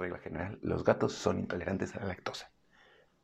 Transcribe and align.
regla 0.00 0.18
general, 0.18 0.58
los 0.62 0.82
gatos 0.82 1.12
son 1.12 1.38
intolerantes 1.38 1.94
a 1.94 2.00
la 2.00 2.06
lactosa. 2.06 2.50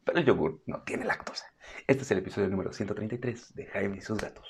Pero 0.04 0.19
el 0.19 0.26
yogur 0.26 0.62
no 0.67 0.83
tiene 0.83 1.04
lactosa. 1.04 1.46
Este 1.87 2.02
es 2.02 2.10
el 2.10 2.18
episodio 2.18 2.49
número 2.49 2.72
133 2.72 3.54
de 3.54 3.67
Jaime 3.67 3.96
y 3.96 4.00
sus 4.02 4.18
gatos. 4.18 4.46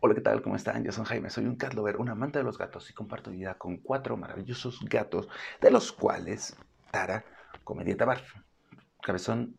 Hola, 0.00 0.14
¿qué 0.14 0.20
tal? 0.22 0.42
¿Cómo 0.42 0.56
están? 0.56 0.82
Yo 0.82 0.90
soy 0.90 1.04
Jaime, 1.04 1.30
soy 1.30 1.44
un 1.44 1.56
cat 1.56 1.74
lover, 1.74 1.98
un 1.98 2.08
amante 2.08 2.38
de 2.38 2.44
los 2.44 2.58
gatos 2.58 2.90
y 2.90 2.94
comparto 2.94 3.30
vida 3.30 3.54
con 3.54 3.76
cuatro 3.76 4.16
maravillosos 4.16 4.80
gatos, 4.88 5.28
de 5.60 5.70
los 5.70 5.92
cuales 5.92 6.56
Tara 6.90 7.24
come 7.62 7.84
dieta 7.84 8.04
bar, 8.04 8.22
Cabezón 9.02 9.56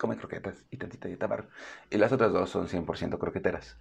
come 0.00 0.16
croquetas 0.16 0.64
y 0.70 0.78
tantita 0.78 1.08
dieta 1.08 1.26
bar. 1.26 1.48
Y 1.90 1.98
las 1.98 2.10
otras 2.10 2.32
dos 2.32 2.48
son 2.48 2.68
100% 2.68 3.18
croqueteras. 3.18 3.76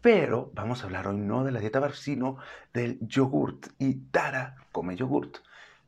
Pero 0.00 0.52
vamos 0.54 0.82
a 0.82 0.86
hablar 0.86 1.08
hoy 1.08 1.16
no 1.16 1.42
de 1.42 1.50
la 1.50 1.58
dieta 1.58 1.80
bar, 1.80 1.94
sino 1.94 2.38
del 2.72 2.98
yogurt. 3.00 3.66
Y 3.78 3.94
Tara 4.12 4.54
come 4.70 4.94
yogurt. 4.94 5.38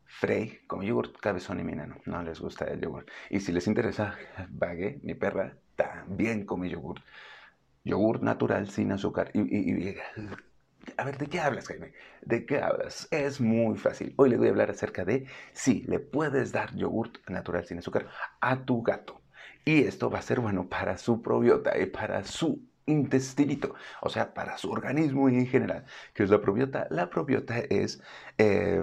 Frey 0.04 0.60
come 0.66 0.86
yogurt, 0.86 1.16
cabezón 1.18 1.60
y 1.60 1.64
mina 1.64 1.88
no, 2.04 2.22
les 2.22 2.40
gusta 2.40 2.64
el 2.64 2.80
yogurt. 2.80 3.08
Y 3.30 3.38
si 3.40 3.52
les 3.52 3.66
interesa, 3.68 4.16
Bague, 4.50 4.98
mi 5.04 5.14
perra, 5.14 5.56
también 5.76 6.44
come 6.46 6.68
yogurt. 6.68 7.04
Yogur 7.84 8.22
natural 8.22 8.68
sin 8.68 8.90
azúcar. 8.90 9.30
Y, 9.34 9.40
y, 9.40 9.96
a 10.96 11.04
ver, 11.04 11.18
¿de 11.18 11.26
qué 11.28 11.38
hablas, 11.38 11.68
Jaime? 11.68 11.92
¿De 12.22 12.44
qué 12.44 12.58
hablas? 12.60 13.06
Es 13.12 13.40
muy 13.40 13.76
fácil. 13.76 14.14
Hoy 14.16 14.30
le 14.30 14.36
voy 14.36 14.48
a 14.48 14.50
hablar 14.50 14.70
acerca 14.70 15.04
de 15.04 15.26
si 15.52 15.82
le 15.82 16.00
puedes 16.00 16.50
dar 16.50 16.74
yogurt 16.74 17.18
natural 17.28 17.64
sin 17.66 17.78
azúcar 17.78 18.08
a 18.40 18.64
tu 18.64 18.82
gato. 18.82 19.15
Y 19.68 19.82
esto 19.82 20.08
va 20.08 20.20
a 20.20 20.22
ser 20.22 20.38
bueno 20.38 20.68
para 20.68 20.96
su 20.96 21.20
probiota 21.20 21.76
y 21.76 21.86
para 21.86 22.24
su 22.24 22.62
intestinito, 22.86 23.74
o 24.00 24.08
sea, 24.08 24.32
para 24.32 24.56
su 24.58 24.70
organismo 24.70 25.28
en 25.28 25.44
general. 25.48 25.84
¿Qué 26.14 26.22
es 26.22 26.30
la 26.30 26.40
probiota? 26.40 26.86
La 26.88 27.10
probiota 27.10 27.58
es 27.58 28.00
eh, 28.38 28.80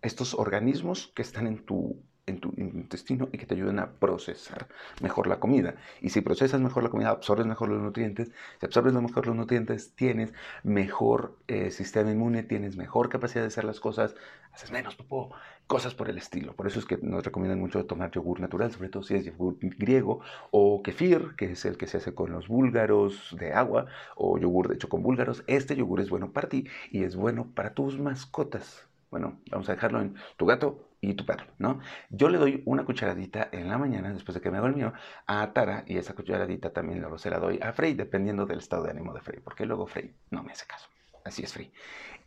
estos 0.00 0.34
organismos 0.34 1.12
que 1.16 1.22
están 1.22 1.48
en 1.48 1.64
tu 1.64 2.00
en 2.26 2.40
tu 2.40 2.52
intestino 2.56 3.28
y 3.32 3.38
que 3.38 3.46
te 3.46 3.54
ayuden 3.54 3.78
a 3.78 3.90
procesar 3.92 4.68
mejor 5.00 5.26
la 5.26 5.40
comida. 5.40 5.74
Y 6.00 6.10
si 6.10 6.20
procesas 6.20 6.60
mejor 6.60 6.82
la 6.82 6.90
comida, 6.90 7.10
absorbes 7.10 7.46
mejor 7.46 7.68
los 7.68 7.82
nutrientes. 7.82 8.30
Si 8.60 8.66
absorbes 8.66 8.94
mejor 8.94 9.26
los 9.26 9.36
nutrientes, 9.36 9.94
tienes 9.94 10.32
mejor 10.62 11.36
eh, 11.48 11.70
sistema 11.70 12.10
inmune, 12.10 12.42
tienes 12.42 12.76
mejor 12.76 13.08
capacidad 13.08 13.42
de 13.42 13.48
hacer 13.48 13.64
las 13.64 13.80
cosas, 13.80 14.14
haces 14.52 14.70
menos 14.70 14.94
popó, 14.94 15.34
cosas 15.66 15.94
por 15.94 16.08
el 16.08 16.18
estilo. 16.18 16.54
Por 16.54 16.66
eso 16.66 16.78
es 16.78 16.86
que 16.86 16.98
nos 16.98 17.24
recomiendan 17.24 17.60
mucho 17.60 17.84
tomar 17.86 18.10
yogur 18.10 18.40
natural, 18.40 18.72
sobre 18.72 18.88
todo 18.88 19.02
si 19.02 19.14
es 19.14 19.24
yogur 19.24 19.56
griego 19.60 20.20
o 20.50 20.82
kefir, 20.82 21.34
que 21.36 21.52
es 21.52 21.64
el 21.64 21.76
que 21.76 21.86
se 21.86 21.98
hace 21.98 22.14
con 22.14 22.32
los 22.32 22.48
búlgaros 22.48 23.36
de 23.38 23.52
agua, 23.52 23.86
o 24.16 24.38
yogur 24.38 24.68
de 24.68 24.76
hecho 24.76 24.88
con 24.88 25.02
búlgaros. 25.02 25.44
Este 25.46 25.76
yogur 25.76 26.00
es 26.00 26.10
bueno 26.10 26.32
para 26.32 26.48
ti 26.48 26.66
y 26.90 27.04
es 27.04 27.16
bueno 27.16 27.48
para 27.54 27.74
tus 27.74 27.98
mascotas. 27.98 28.86
Bueno, 29.14 29.38
vamos 29.48 29.68
a 29.68 29.74
dejarlo 29.74 30.00
en 30.00 30.16
tu 30.36 30.44
gato 30.44 30.88
y 31.00 31.14
tu 31.14 31.24
perro, 31.24 31.46
¿no? 31.58 31.78
Yo 32.10 32.28
le 32.28 32.36
doy 32.36 32.64
una 32.66 32.84
cucharadita 32.84 33.48
en 33.52 33.68
la 33.68 33.78
mañana, 33.78 34.12
después 34.12 34.34
de 34.34 34.40
que 34.40 34.50
me 34.50 34.58
hago 34.58 34.92
a 35.28 35.52
Tara, 35.52 35.84
y 35.86 35.98
esa 35.98 36.16
cucharadita 36.16 36.72
también 36.72 37.00
luego 37.00 37.16
se 37.16 37.30
la 37.30 37.38
doy 37.38 37.60
a 37.62 37.72
Frey, 37.72 37.94
dependiendo 37.94 38.44
del 38.44 38.58
estado 38.58 38.82
de 38.82 38.90
ánimo 38.90 39.14
de 39.14 39.20
Frey, 39.20 39.38
porque 39.38 39.66
luego 39.66 39.86
Frey 39.86 40.16
no 40.32 40.42
me 40.42 40.50
hace 40.50 40.66
caso. 40.66 40.88
Así 41.24 41.42
es 41.42 41.54
Frey. 41.54 41.72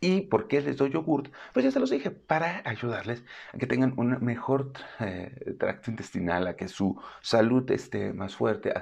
¿Y 0.00 0.22
por 0.22 0.48
qué 0.48 0.60
les 0.60 0.76
doy 0.76 0.90
yogurt? 0.90 1.32
Pues 1.52 1.64
ya 1.64 1.70
se 1.70 1.80
los 1.80 1.90
dije, 1.90 2.10
para 2.10 2.62
ayudarles 2.64 3.24
a 3.52 3.58
que 3.58 3.66
tengan 3.66 3.94
un 3.96 4.18
mejor 4.24 4.72
eh, 5.00 5.54
tracto 5.58 5.90
intestinal, 5.90 6.46
a 6.48 6.56
que 6.56 6.68
su 6.68 7.00
salud 7.20 7.68
esté 7.70 8.12
más 8.12 8.36
fuerte, 8.36 8.72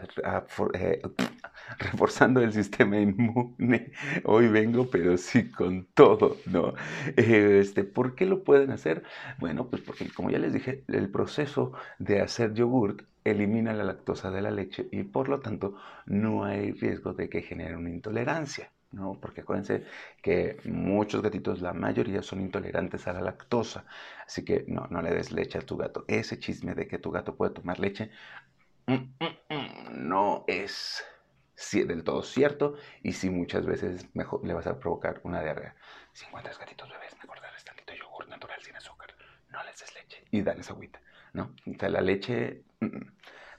eh, 0.75 1.03
reforzando 1.79 2.41
el 2.41 2.53
sistema 2.53 2.99
inmune. 2.99 3.93
Hoy 4.25 4.49
vengo, 4.49 4.91
pero 4.91 5.17
sí 5.19 5.51
con 5.51 5.87
todo, 5.95 6.39
¿no? 6.47 6.75
Este, 7.17 7.85
¿Por 7.85 8.15
qué 8.15 8.27
lo 8.27 8.43
pueden 8.45 8.71
hacer? 8.73 9.03
Bueno, 9.39 9.69
pues 9.69 9.83
porque 9.83 10.11
como 10.11 10.31
ya 10.31 10.39
les 10.39 10.53
dije, 10.53 10.85
el 10.89 11.11
proceso 11.11 11.73
de 11.99 12.21
hacer 12.23 12.55
yogurt 12.55 13.03
elimina 13.25 13.73
la 13.75 13.85
lactosa 13.85 14.31
de 14.31 14.43
la 14.43 14.51
leche 14.51 14.89
y 14.93 15.03
por 15.05 15.29
lo 15.29 15.41
tanto 15.41 15.77
no 16.07 16.45
hay 16.45 16.73
riesgo 16.73 17.13
de 17.15 17.29
que 17.29 17.43
genere 17.43 17.77
una 17.77 17.91
intolerancia. 17.91 18.71
¿No? 18.97 19.21
Porque 19.21 19.43
acuérdense 19.43 19.85
que 20.23 20.57
muchos 20.65 21.23
gatitos, 21.23 21.61
la 21.61 21.73
mayoría 21.73 22.23
son 22.23 22.41
intolerantes 22.41 23.07
a 23.07 23.13
la 23.13 23.21
lactosa, 23.21 23.85
así 24.27 24.45
que 24.45 24.65
no, 24.67 24.87
no 24.91 25.03
le 25.03 25.11
des 25.15 25.33
leche 25.33 25.59
a 25.59 25.63
tu 25.63 25.77
gato. 25.77 26.05
Ese 26.09 26.39
chisme 26.39 26.75
de 26.75 26.89
que 26.89 26.99
tu 26.99 27.11
gato 27.11 27.37
puede 27.37 27.53
tomar 27.55 27.79
leche 27.79 28.11
mm, 28.87 28.95
mm, 28.95 29.55
mm, 29.55 30.09
no 30.09 30.45
es 30.49 31.05
del 31.73 32.05
todo 32.05 32.23
cierto 32.23 32.75
y 33.03 33.13
sí 33.13 33.31
muchas 33.31 33.65
veces 33.67 34.15
mejor 34.15 34.47
le 34.47 34.55
vas 34.55 34.67
a 34.67 34.79
provocar 34.79 35.21
una 35.25 35.43
diarrea. 35.43 35.75
Si 36.13 36.27
encuentras 36.27 36.59
gatitos 36.59 36.89
bebés, 36.89 37.17
mejor 37.23 37.41
darles 37.41 37.65
tantito 37.65 37.95
yogur 37.95 38.29
natural 38.29 38.61
sin 38.63 38.77
azúcar, 38.77 39.15
no 39.49 39.63
les 39.65 39.79
des 39.79 39.95
leche 39.95 40.25
y 40.31 40.43
dales 40.43 40.71
agüita, 40.71 41.01
¿no? 41.37 41.55
O 41.67 41.79
sea, 41.79 41.89
la 41.91 42.01
leche 42.01 42.65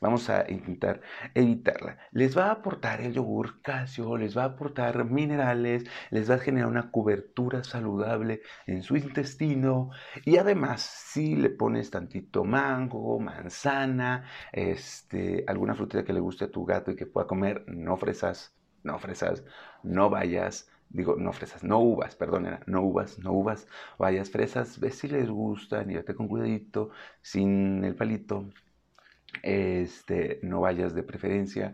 Vamos 0.02 0.30
a 0.30 0.46
intentar 0.50 1.02
evitarla. 1.34 1.98
Les 2.12 2.38
va 2.38 2.48
a 2.48 2.52
aportar 2.52 3.02
el 3.02 3.14
yogur 3.14 3.62
calcio, 3.62 4.18
les 4.18 4.38
va 4.38 4.44
a 4.44 4.46
aportar 4.54 5.06
minerales, 5.06 5.86
les 6.12 6.30
va 6.30 6.36
a 6.36 6.40
generar 6.40 6.70
una 6.70 6.92
cobertura 6.92 7.64
saludable 7.64 8.42
en 8.68 8.84
su 8.84 8.96
intestino 8.96 9.90
y 10.26 10.38
además 10.38 10.82
si 10.82 11.36
le 11.36 11.50
pones 11.50 11.90
tantito 11.90 12.44
mango, 12.44 13.20
manzana, 13.20 14.26
este, 14.52 15.44
alguna 15.48 15.76
frutita 15.76 16.04
que 16.04 16.14
le 16.14 16.20
guste 16.20 16.46
a 16.46 16.52
tu 16.52 16.66
gato 16.66 16.92
y 16.92 16.96
que 16.96 17.08
pueda 17.08 17.28
comer, 17.28 17.64
no 17.68 17.98
fresas, 17.98 18.54
no 18.84 19.00
fresas, 19.00 19.44
no 19.84 20.10
vayas, 20.10 20.70
digo, 20.90 21.16
no 21.18 21.34
fresas, 21.34 21.64
no 21.64 21.80
uvas, 21.80 22.16
perdón, 22.16 22.46
era 22.48 22.62
no 22.68 22.82
uvas, 22.84 23.20
no 23.20 23.34
uvas, 23.34 23.68
vayas 23.98 24.30
fresas, 24.32 24.80
ves 24.80 24.98
si 25.00 25.08
les 25.08 25.30
gustan 25.30 25.88
vete 25.88 26.16
con 26.16 26.28
cuidadito, 26.28 26.92
sin 27.22 27.84
el 27.84 27.96
palito, 27.96 28.46
este, 29.44 30.40
no 30.44 30.62
vayas 30.62 30.94
de 30.96 31.04
preferencia 31.04 31.74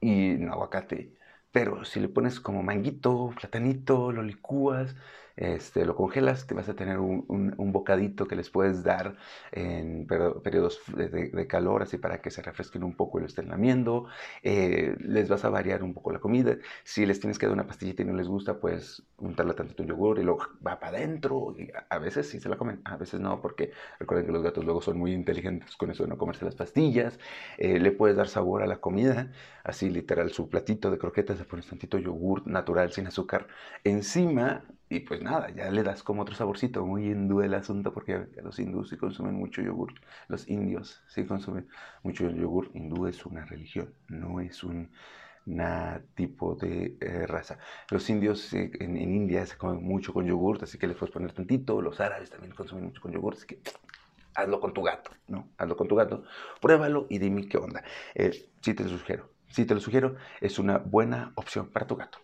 y 0.00 0.34
no 0.38 0.52
aguacate. 0.52 1.14
Pero 1.52 1.84
si 1.84 2.00
le 2.00 2.08
pones 2.08 2.40
como 2.40 2.62
manguito, 2.62 3.30
platanito, 3.38 4.12
lo 4.12 4.22
licúas, 4.22 4.96
este, 5.36 5.84
lo 5.84 5.96
congelas, 5.96 6.46
te 6.46 6.54
vas 6.54 6.68
a 6.68 6.74
tener 6.74 6.98
un, 6.98 7.54
bocadito 7.72 8.26
que 8.26 8.36
les 8.36 8.50
puedes 8.50 8.84
dar 8.84 9.16
en 9.50 10.06
periodos 10.06 10.80
de, 10.94 11.46
calor, 11.48 11.82
así 11.82 11.98
para 11.98 12.20
que 12.20 12.30
se 12.30 12.40
refresquen 12.40 12.84
un 12.84 12.94
poco 12.94 13.18
y 13.18 13.22
lo 13.22 13.26
estén 13.26 13.48
lamiendo. 13.48 14.06
Eh, 14.42 14.94
les 15.00 15.28
vas 15.28 15.44
a 15.44 15.48
variar 15.48 15.82
un 15.82 15.92
poco 15.92 16.12
la 16.12 16.20
comida. 16.20 16.56
Si 16.84 17.04
les 17.04 17.18
tienes 17.18 17.38
que 17.38 17.46
dar 17.46 17.52
una 17.52 17.66
pastillita 17.66 18.02
y 18.02 18.04
no 18.06 18.14
les 18.14 18.28
gusta, 18.28 18.60
pues 18.60 19.02
untarla 19.18 19.54
tanto 19.54 19.74
tu 19.74 19.84
yogur 19.84 20.18
y 20.20 20.22
luego 20.22 20.46
va 20.64 20.78
para 20.78 20.98
adentro. 20.98 21.54
a 21.88 21.98
veces 21.98 22.28
sí 22.28 22.40
se 22.40 22.48
la 22.48 22.56
comen, 22.56 22.80
a 22.84 22.96
veces 22.96 23.20
no, 23.20 23.40
porque 23.40 23.72
recuerden 23.98 24.26
que 24.26 24.32
los 24.32 24.42
gatos 24.42 24.64
luego 24.64 24.80
son 24.82 24.98
muy 24.98 25.12
inteligentes 25.12 25.76
con 25.76 25.90
eso 25.90 26.04
de 26.04 26.10
no 26.10 26.18
comerse 26.18 26.44
las 26.44 26.54
pastillas. 26.54 27.18
Eh, 27.58 27.80
le 27.80 27.90
puedes 27.92 28.16
dar 28.16 28.28
sabor 28.28 28.62
a 28.62 28.66
la 28.66 28.76
comida, 28.80 29.32
así 29.64 29.90
literal, 29.90 30.30
su 30.30 30.48
platito 30.48 30.90
de 30.90 30.98
croquetas, 30.98 31.38
le 31.38 31.44
pones 31.44 31.66
tantito 31.66 31.98
yogur 31.98 32.46
natural 32.46 32.92
sin 32.92 33.06
azúcar 33.06 33.46
encima 33.82 34.64
y 34.94 35.00
pues 35.00 35.20
nada, 35.20 35.50
ya 35.50 35.70
le 35.72 35.82
das 35.82 36.04
como 36.04 36.22
otro 36.22 36.36
saborcito, 36.36 36.86
muy 36.86 37.10
hindú 37.10 37.40
el 37.40 37.54
asunto, 37.54 37.92
porque 37.92 38.28
los 38.42 38.58
hindúes 38.60 38.90
sí 38.90 38.96
consumen 38.96 39.34
mucho 39.34 39.60
yogur, 39.60 39.92
los 40.28 40.48
indios 40.48 41.02
sí 41.08 41.24
consumen 41.24 41.68
mucho 42.04 42.30
yogur, 42.30 42.70
hindú 42.74 43.08
es 43.08 43.26
una 43.26 43.44
religión, 43.44 43.92
no 44.08 44.38
es 44.38 44.62
un 44.62 44.90
tipo 46.14 46.54
de 46.54 46.96
eh, 47.00 47.26
raza. 47.26 47.58
Los 47.90 48.08
indios 48.08 48.52
en, 48.54 48.96
India 48.96 49.44
se 49.44 49.58
comen 49.58 49.82
mucho 49.82 50.12
con 50.12 50.26
yogur, 50.26 50.60
así 50.62 50.78
que 50.78 50.86
les 50.86 50.96
puedes 50.96 51.12
poner 51.12 51.32
tantito, 51.32 51.82
los 51.82 52.00
árabes 52.00 52.30
también 52.30 52.54
consumen 52.54 52.84
mucho 52.84 53.00
con 53.00 53.10
yogur, 53.10 53.34
así 53.34 53.46
que 53.46 53.58
hazlo 54.36 54.60
con 54.60 54.72
tu 54.72 54.82
gato, 54.82 55.10
¿no? 55.26 55.48
Hazlo 55.58 55.76
con 55.76 55.88
tu 55.88 55.96
gato, 55.96 56.22
pruébalo 56.60 57.06
y 57.10 57.18
dime 57.18 57.48
qué 57.48 57.58
onda. 57.58 57.82
Eh, 58.14 58.48
sí 58.60 58.74
te 58.74 58.84
lo 58.84 58.90
sugiero, 58.90 59.28
sí 59.48 59.66
te 59.66 59.74
lo 59.74 59.80
sugiero, 59.80 60.14
es 60.40 60.60
una 60.60 60.78
buena 60.78 61.32
opción 61.34 61.68
para 61.70 61.84
tu 61.84 61.96
gato. 61.96 62.18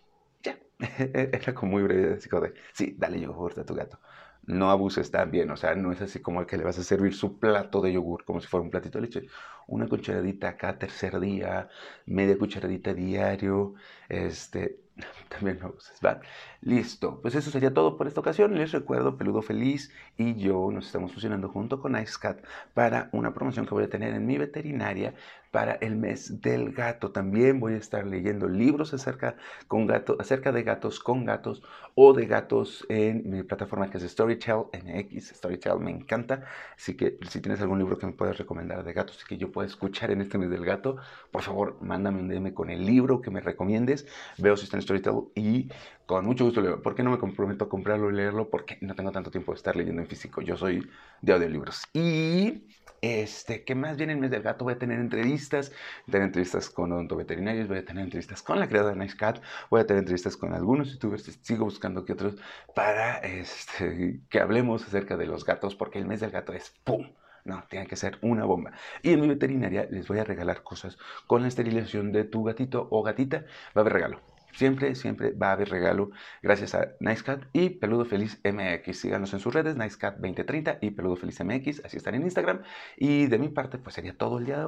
Era 1.13 1.53
como 1.53 1.73
muy 1.73 1.83
breve, 1.83 2.15
así 2.15 2.29
como 2.29 2.43
de, 2.43 2.53
sí, 2.73 2.95
dale 2.97 3.19
yogur 3.19 3.59
a 3.59 3.65
tu 3.65 3.75
gato. 3.75 3.99
No 4.43 4.71
abuses 4.71 5.11
también, 5.11 5.51
o 5.51 5.57
sea, 5.57 5.75
no 5.75 5.91
es 5.91 6.01
así 6.01 6.19
como 6.21 6.45
que 6.47 6.57
le 6.57 6.63
vas 6.63 6.77
a 6.79 6.83
servir 6.83 7.13
su 7.13 7.37
plato 7.39 7.79
de 7.81 7.93
yogur 7.93 8.25
como 8.25 8.41
si 8.41 8.47
fuera 8.47 8.63
un 8.63 8.71
platito 8.71 8.97
de 8.99 9.03
leche. 9.05 9.27
Una 9.67 9.87
cucharadita 9.87 10.57
cada 10.57 10.79
tercer 10.79 11.19
día, 11.19 11.69
media 12.07 12.37
cucharadita 12.37 12.93
diario, 12.93 13.75
este, 14.09 14.79
también 15.29 15.59
lo 15.59 15.73
uses, 15.75 15.99
¿va? 16.05 16.19
Listo, 16.61 17.19
pues 17.21 17.35
eso 17.35 17.49
sería 17.49 17.73
todo 17.73 17.97
por 17.97 18.07
esta 18.07 18.19
ocasión. 18.19 18.55
Les 18.55 18.71
recuerdo, 18.71 19.17
Peludo 19.17 19.41
Feliz 19.41 19.91
y 20.17 20.35
yo 20.35 20.69
nos 20.71 20.85
estamos 20.85 21.13
fusionando 21.13 21.49
junto 21.49 21.79
con 21.79 21.99
IceCat 21.99 22.43
para 22.73 23.09
una 23.11 23.33
promoción 23.33 23.65
que 23.65 23.73
voy 23.73 23.85
a 23.85 23.89
tener 23.89 24.13
en 24.13 24.25
mi 24.25 24.37
veterinaria 24.37 25.15
para 25.51 25.73
el 25.73 25.97
mes 25.97 26.41
del 26.41 26.71
gato. 26.71 27.11
También 27.11 27.59
voy 27.59 27.73
a 27.73 27.77
estar 27.77 28.07
leyendo 28.07 28.47
libros 28.47 28.93
acerca, 28.93 29.35
con 29.67 29.85
gato, 29.85 30.17
acerca 30.19 30.51
de 30.51 30.63
gatos 30.63 30.99
con 30.99 31.25
gatos 31.25 31.61
o 31.93 32.13
de 32.13 32.25
gatos 32.25 32.85
en 32.89 33.29
mi 33.29 33.43
plataforma 33.43 33.89
que 33.89 33.97
es 33.97 34.03
Storytel 34.03 34.65
MX. 34.73 35.35
Storytel 35.35 35.79
me 35.79 35.91
encanta. 35.91 36.45
Así 36.75 36.95
que 36.95 37.17
si 37.29 37.41
tienes 37.41 37.61
algún 37.61 37.79
libro 37.79 37.97
que 37.97 38.05
me 38.05 38.13
puedas 38.13 38.37
recomendar 38.37 38.83
de 38.83 38.93
gatos 38.93 39.21
y 39.23 39.27
que 39.27 39.37
yo 39.37 39.51
pueda 39.51 39.67
escuchar 39.67 40.11
en 40.11 40.21
este 40.21 40.37
mes 40.37 40.49
del 40.49 40.65
gato, 40.65 40.97
por 41.31 41.41
favor, 41.41 41.77
mándame 41.81 42.21
un 42.21 42.29
DM 42.29 42.53
con 42.53 42.69
el 42.69 42.85
libro 42.85 43.21
que 43.21 43.29
me 43.29 43.41
recomiendes. 43.41 44.07
Veo 44.37 44.55
si 44.55 44.63
está 44.63 44.77
en 44.81 44.83
Storytel 44.83 45.13
y 45.35 45.69
con 46.05 46.25
mucho 46.25 46.45
gusto 46.45 46.61
leo. 46.61 46.81
¿Por 46.81 46.95
qué 46.95 47.03
no 47.03 47.11
me 47.11 47.17
comprometo 47.17 47.65
a 47.65 47.69
comprarlo 47.69 48.09
y 48.09 48.13
leerlo? 48.13 48.49
Porque 48.49 48.77
no 48.81 48.95
tengo 48.95 49.11
tanto 49.11 49.31
tiempo 49.31 49.51
de 49.51 49.57
estar 49.57 49.75
leyendo 49.75 50.01
en 50.01 50.07
físico. 50.07 50.41
Yo 50.41 50.57
soy 50.57 50.87
de 51.21 51.33
audiolibros. 51.33 51.83
Y 51.93 52.67
este, 53.01 53.63
¿qué 53.63 53.75
más 53.75 53.97
viene 53.97 54.13
el 54.13 54.19
mes 54.19 54.29
del 54.31 54.43
gato? 54.43 54.65
Voy 54.65 54.73
a 54.73 54.77
tener 54.77 54.99
entrevistas, 54.99 55.69
voy 55.69 56.09
a 56.09 56.11
tener 56.11 56.27
entrevistas 56.27 56.69
con 56.69 56.91
odontoveterinarios, 56.91 57.67
voy 57.67 57.79
a 57.79 57.85
tener 57.85 58.03
entrevistas 58.03 58.43
con 58.43 58.59
la 58.59 58.67
creadora 58.67 58.93
de 58.93 58.99
Nice 59.01 59.17
Cat, 59.17 59.41
voy 59.69 59.81
a 59.81 59.87
tener 59.87 60.01
entrevistas 60.01 60.37
con 60.37 60.53
algunos 60.53 60.91
youtubers, 60.91 61.23
sigo 61.41 61.65
buscando 61.65 62.05
que 62.05 62.13
otros, 62.13 62.35
para 62.75 63.17
este, 63.19 64.21
que 64.29 64.39
hablemos 64.39 64.85
acerca 64.85 65.17
de 65.17 65.25
los 65.25 65.45
gatos, 65.45 65.75
porque 65.75 65.97
el 65.97 66.05
mes 66.05 66.19
del 66.19 66.31
gato 66.31 66.53
es 66.53 66.71
¡pum! 66.83 67.07
No, 67.43 67.63
tiene 67.69 67.87
que 67.87 67.95
ser 67.95 68.19
una 68.21 68.45
bomba. 68.45 68.71
Y 69.01 69.13
en 69.13 69.21
mi 69.21 69.27
veterinaria 69.27 69.87
les 69.89 70.07
voy 70.07 70.19
a 70.19 70.23
regalar 70.23 70.61
cosas 70.63 70.97
con 71.25 71.41
la 71.41 71.47
esterilización 71.47 72.11
de 72.11 72.23
tu 72.23 72.43
gatito 72.43 72.87
o 72.91 73.01
gatita. 73.01 73.45
Va 73.75 73.77
a 73.77 73.79
haber 73.81 73.93
regalo. 73.93 74.21
Siempre, 74.53 74.95
siempre 74.95 75.31
va 75.31 75.49
a 75.49 75.51
haber 75.53 75.69
regalo 75.69 76.11
gracias 76.41 76.75
a 76.75 76.89
NiceCat 76.99 77.43
y 77.53 77.69
Peludo 77.69 78.05
Feliz 78.05 78.39
MX. 78.43 78.97
Síganos 78.99 79.33
en 79.33 79.39
sus 79.39 79.53
redes, 79.53 79.77
NiceCat2030 79.77 80.79
y 80.81 80.91
Peludo 80.91 81.15
Feliz 81.15 81.43
MX, 81.43 81.85
así 81.85 81.97
están 81.97 82.15
en 82.15 82.23
Instagram. 82.23 82.61
Y 82.97 83.27
de 83.27 83.37
mi 83.37 83.49
parte, 83.49 83.77
pues 83.77 83.95
sería 83.95 84.17
todo 84.17 84.39
el 84.39 84.45
día 84.45 84.65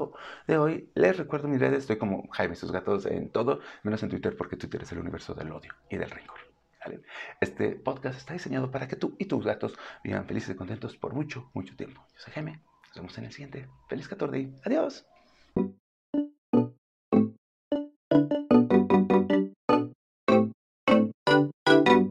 de 0.47 0.57
hoy. 0.57 0.89
Les 0.95 1.17
recuerdo 1.17 1.47
mis 1.47 1.59
redes, 1.59 1.79
estoy 1.79 1.97
como 1.97 2.27
Jaime 2.31 2.55
sus 2.55 2.71
gatos 2.71 3.05
en 3.05 3.29
todo, 3.29 3.59
menos 3.83 4.01
en 4.03 4.09
Twitter 4.09 4.35
porque 4.37 4.57
Twitter 4.57 4.83
es 4.83 4.91
el 4.91 4.99
universo 4.99 5.33
del 5.33 5.51
odio 5.51 5.73
y 5.89 5.97
del 5.97 6.09
rencor. 6.09 6.39
Este 7.39 7.75
podcast 7.75 8.17
está 8.17 8.33
diseñado 8.33 8.69
para 8.71 8.87
que 8.87 8.95
tú 8.95 9.15
y 9.17 9.25
tus 9.25 9.45
gatos 9.45 9.73
vivan 10.03 10.25
felices 10.25 10.49
y 10.49 10.55
contentos 10.55 10.97
por 10.97 11.13
mucho, 11.13 11.49
mucho 11.53 11.75
tiempo. 11.75 12.05
Yo 12.13 12.19
soy 12.19 12.33
Jaime, 12.33 12.59
nos 12.87 12.95
vemos 12.95 13.17
en 13.17 13.25
el 13.25 13.31
siguiente. 13.31 13.67
Feliz 13.87 14.07
14. 14.07 14.51
Adiós. 14.65 15.05